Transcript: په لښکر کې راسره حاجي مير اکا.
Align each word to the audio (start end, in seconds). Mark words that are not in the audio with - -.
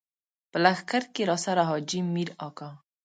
په 0.51 0.57
لښکر 0.63 1.03
کې 1.13 1.23
راسره 1.29 1.63
حاجي 1.69 1.99
مير 2.13 2.29
اکا. 2.47 2.69